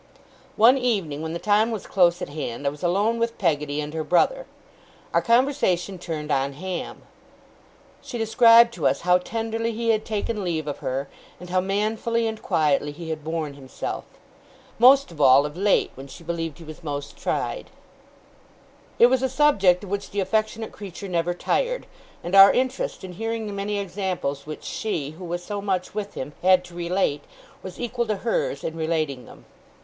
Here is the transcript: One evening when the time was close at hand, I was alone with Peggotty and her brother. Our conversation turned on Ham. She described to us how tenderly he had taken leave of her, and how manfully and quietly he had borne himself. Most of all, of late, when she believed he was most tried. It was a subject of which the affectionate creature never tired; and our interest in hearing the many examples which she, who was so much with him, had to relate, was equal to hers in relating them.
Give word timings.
One 0.55 0.79
evening 0.79 1.21
when 1.21 1.33
the 1.33 1.37
time 1.37 1.69
was 1.69 1.85
close 1.85 2.23
at 2.23 2.29
hand, 2.29 2.65
I 2.65 2.71
was 2.71 2.81
alone 2.81 3.19
with 3.19 3.37
Peggotty 3.37 3.79
and 3.79 3.93
her 3.93 4.03
brother. 4.03 4.47
Our 5.13 5.21
conversation 5.21 5.99
turned 5.99 6.31
on 6.31 6.53
Ham. 6.53 7.03
She 8.01 8.17
described 8.17 8.73
to 8.73 8.87
us 8.87 9.01
how 9.01 9.19
tenderly 9.19 9.73
he 9.73 9.89
had 9.89 10.03
taken 10.03 10.43
leave 10.43 10.65
of 10.65 10.79
her, 10.79 11.07
and 11.39 11.51
how 11.51 11.59
manfully 11.61 12.25
and 12.25 12.41
quietly 12.41 12.91
he 12.91 13.11
had 13.11 13.23
borne 13.23 13.53
himself. 13.53 14.05
Most 14.79 15.11
of 15.11 15.21
all, 15.21 15.45
of 15.45 15.55
late, 15.55 15.91
when 15.93 16.07
she 16.07 16.23
believed 16.23 16.57
he 16.57 16.63
was 16.63 16.83
most 16.83 17.15
tried. 17.15 17.69
It 18.97 19.05
was 19.05 19.21
a 19.21 19.29
subject 19.29 19.83
of 19.83 19.91
which 19.91 20.09
the 20.09 20.19
affectionate 20.19 20.71
creature 20.71 21.07
never 21.09 21.35
tired; 21.35 21.85
and 22.23 22.33
our 22.35 22.51
interest 22.51 23.03
in 23.03 23.13
hearing 23.13 23.45
the 23.45 23.53
many 23.53 23.77
examples 23.77 24.47
which 24.47 24.63
she, 24.63 25.11
who 25.11 25.25
was 25.25 25.43
so 25.43 25.61
much 25.61 25.93
with 25.93 26.15
him, 26.15 26.33
had 26.41 26.63
to 26.63 26.73
relate, 26.73 27.23
was 27.61 27.79
equal 27.79 28.07
to 28.07 28.15
hers 28.25 28.63
in 28.63 28.75
relating 28.75 29.27
them. 29.27 29.45